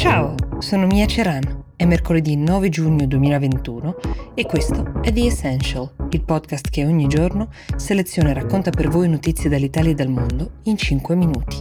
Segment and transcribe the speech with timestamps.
[0.00, 1.74] Ciao, sono Mia Ceran.
[1.76, 3.96] È mercoledì 9 giugno 2021
[4.34, 9.10] e questo è The Essential, il podcast che ogni giorno seleziona e racconta per voi
[9.10, 11.56] notizie dall'Italia e dal mondo in 5 minuti.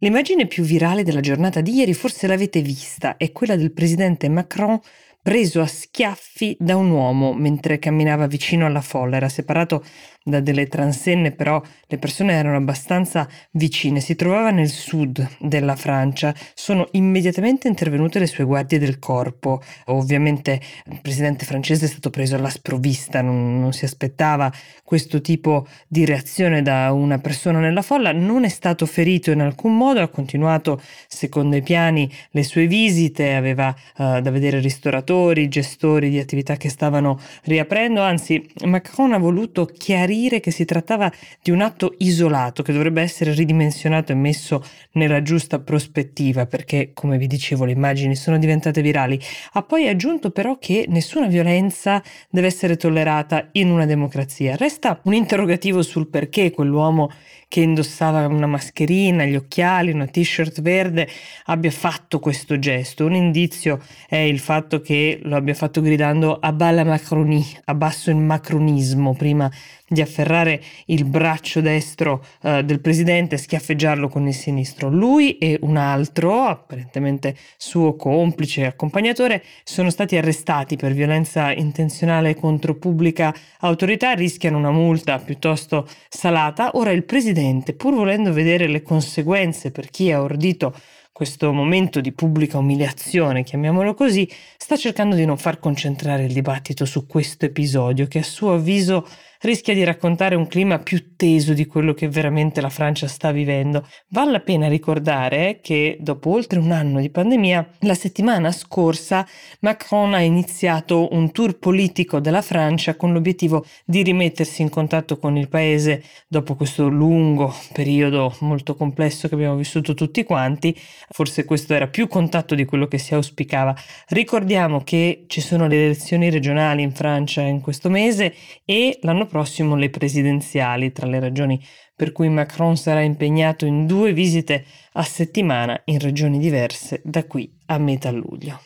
[0.00, 4.78] L'immagine più virale della giornata di ieri forse l'avete vista, è quella del presidente Macron
[5.22, 9.16] preso a schiaffi da un uomo mentre camminava vicino alla folla.
[9.16, 9.84] Era separato
[10.28, 14.00] da delle transenne, però le persone erano abbastanza vicine.
[14.00, 16.34] Si trovava nel sud della Francia.
[16.54, 19.62] Sono immediatamente intervenute le sue guardie del corpo.
[19.86, 24.52] Ovviamente il presidente francese è stato preso alla sprovvista, non, non si aspettava
[24.84, 28.12] questo tipo di reazione da una persona nella folla.
[28.12, 33.34] Non è stato ferito in alcun modo, ha continuato secondo i piani le sue visite,
[33.34, 38.02] aveva uh, da vedere ristoratori, gestori di attività che stavano riaprendo.
[38.02, 43.00] Anzi, Macron ha voluto chiarire chiarire che si trattava di un atto isolato che dovrebbe
[43.00, 48.82] essere ridimensionato e messo nella giusta prospettiva perché, come vi dicevo, le immagini sono diventate
[48.82, 49.18] virali.
[49.52, 54.56] Ha poi aggiunto però che nessuna violenza deve essere tollerata in una democrazia.
[54.56, 57.10] Resta un interrogativo sul perché quell'uomo
[57.48, 61.08] che indossava una mascherina, gli occhiali, una t-shirt verde
[61.46, 63.06] abbia fatto questo gesto.
[63.06, 68.16] Un indizio è il fatto che lo abbia fatto gridando a balla Macronie, abbasso il
[68.16, 69.50] macronismo prima
[69.88, 74.90] di afferrare il braccio destro uh, del presidente e schiaffeggiarlo con il sinistro.
[74.90, 82.34] Lui e un altro, apparentemente suo complice e accompagnatore, sono stati arrestati per violenza intenzionale
[82.34, 86.72] contro pubblica autorità, rischiano una multa piuttosto salata.
[86.74, 87.36] Ora il presidente,
[87.76, 90.74] pur volendo vedere le conseguenze per chi ha ordito
[91.18, 96.84] questo momento di pubblica umiliazione, chiamiamolo così, sta cercando di non far concentrare il dibattito
[96.84, 99.04] su questo episodio che a suo avviso
[99.40, 103.86] rischia di raccontare un clima più teso di quello che veramente la Francia sta vivendo.
[104.08, 109.26] Vale la pena ricordare che dopo oltre un anno di pandemia, la settimana scorsa
[109.60, 115.36] Macron ha iniziato un tour politico della Francia con l'obiettivo di rimettersi in contatto con
[115.36, 120.76] il paese dopo questo lungo periodo molto complesso che abbiamo vissuto tutti quanti.
[121.10, 123.74] Forse questo era più contatto di quello che si auspicava.
[124.08, 128.34] Ricordiamo che ci sono le elezioni regionali in Francia in questo mese
[128.64, 131.62] e l'anno prossimo le presidenziali, tra le ragioni
[131.94, 137.52] per cui Macron sarà impegnato in due visite a settimana in regioni diverse da qui
[137.66, 138.60] a metà luglio.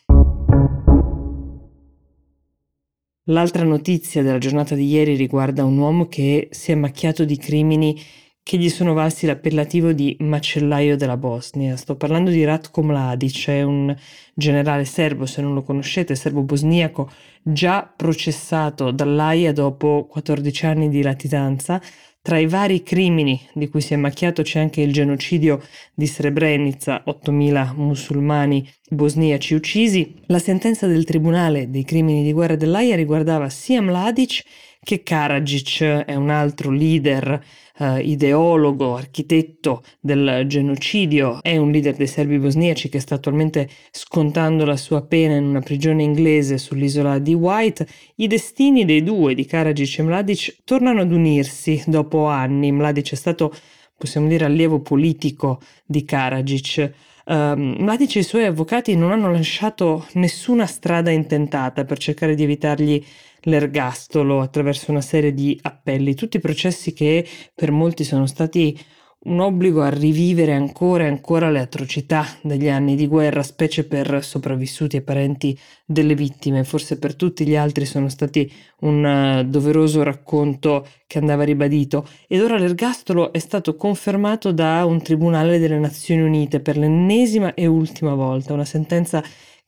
[3.27, 7.99] L'altra notizia della giornata di ieri riguarda un uomo che si è macchiato di crimini
[8.43, 11.77] che gli sono valsi l'appellativo di macellaio della Bosnia.
[11.77, 13.95] Sto parlando di Ratko Mladic, è un
[14.35, 17.11] generale serbo, se non lo conoscete, serbo-bosniaco,
[17.43, 21.81] già processato dall'AIA dopo 14 anni di latitanza.
[22.25, 25.61] Tra i vari crimini di cui si è macchiato c'è anche il genocidio
[25.93, 30.15] di Srebrenica, 8.000 musulmani bosniaci uccisi.
[30.27, 34.45] La sentenza del Tribunale dei crimini di guerra dell'AIA riguardava sia Mladic
[34.85, 37.41] che Karadzic è un altro leader,
[37.79, 44.65] eh, ideologo, architetto del genocidio, è un leader dei serbi bosniaci che sta attualmente scontando
[44.65, 47.87] la sua pena in una prigione inglese sull'isola di White.
[48.17, 52.73] I destini dei due, di Karadzic e Mladic, tornano ad unirsi dopo anni.
[52.73, 53.55] Mladic è stato,
[53.97, 56.93] possiamo dire, allievo politico di Karadzic.
[57.25, 62.43] Um, Mladic e i suoi avvocati non hanno lasciato nessuna strada intentata per cercare di
[62.43, 63.05] evitargli
[63.43, 68.79] l'ergastolo attraverso una serie di appelli, tutti processi che per molti sono stati
[69.25, 74.25] un obbligo a rivivere ancora e ancora le atrocità degli anni di guerra, specie per
[74.25, 76.65] sopravvissuti e parenti delle vittime.
[76.65, 78.51] Forse per tutti gli altri sono stati
[78.81, 82.07] un uh, doveroso racconto che andava ribadito.
[82.27, 87.67] Ed ora l'ergastolo è stato confermato da un tribunale delle Nazioni Unite per l'ennesima e
[87.67, 89.23] ultima volta, una sentenza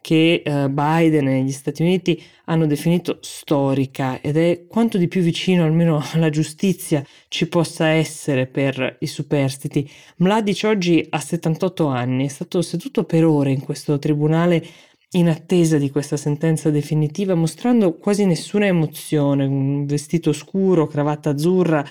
[0.05, 5.23] che eh, Biden e gli Stati Uniti hanno definito storica ed è quanto di più
[5.23, 9.91] vicino almeno alla giustizia ci possa essere per i superstiti.
[10.17, 14.63] Mladic oggi ha 78 anni, è stato seduto per ore in questo tribunale
[15.13, 21.83] in attesa di questa sentenza definitiva, mostrando quasi nessuna emozione, un vestito scuro, cravatta azzurra,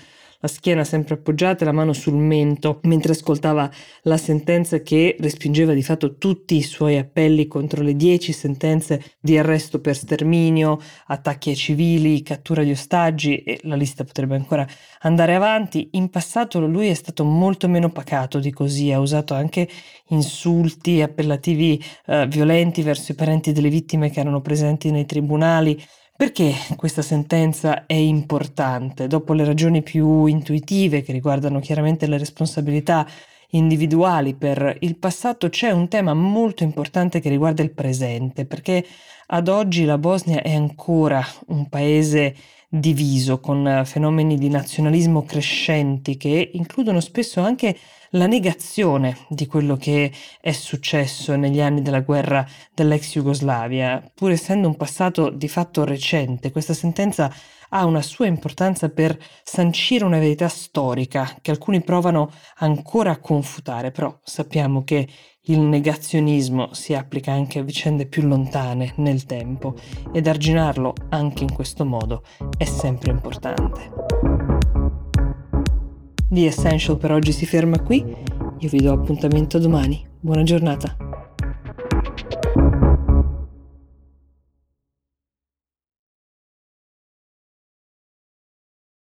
[0.44, 5.72] la schiena sempre appoggiata e la mano sul mento, mentre ascoltava la sentenza che respingeva
[5.72, 11.52] di fatto tutti i suoi appelli contro le dieci sentenze di arresto per sterminio, attacchi
[11.52, 14.68] ai civili, cattura di ostaggi e la lista potrebbe ancora
[15.04, 15.92] andare avanti.
[15.94, 19.70] In passato lui è stato molto meno pacato di così, ha usato anche
[20.10, 25.82] insulti, appellativi eh, violenti verso i parenti delle vittime che erano presenti nei tribunali.
[26.16, 29.08] Perché questa sentenza è importante?
[29.08, 33.06] Dopo le ragioni più intuitive che riguardano chiaramente le responsabilità
[33.50, 38.86] individuali per il passato, c'è un tema molto importante che riguarda il presente, perché
[39.28, 42.36] ad oggi la Bosnia è ancora un paese
[42.70, 47.76] diviso, con fenomeni di nazionalismo crescenti che includono spesso anche
[48.16, 54.68] la negazione di quello che è successo negli anni della guerra dell'ex Jugoslavia, pur essendo
[54.68, 56.52] un passato di fatto recente.
[56.52, 57.34] Questa sentenza
[57.70, 63.92] ha una sua importanza per sancire una verità storica che alcuni provano ancora a confutare,
[63.92, 65.08] però sappiamo che
[65.48, 69.76] il negazionismo si applica anche a vicende più lontane nel tempo
[70.14, 72.24] ed arginarlo anche in questo modo
[72.58, 74.53] è sempre importante.
[76.34, 78.04] The Essential per oggi si ferma qui,
[78.58, 80.04] io vi do appuntamento domani.
[80.20, 81.03] Buona giornata.